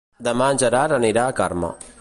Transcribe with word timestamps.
Demà 0.27 0.47
en 0.53 0.61
Gerard 0.63 0.97
anirà 0.97 1.27
a 1.27 1.39
Carme. 1.43 1.75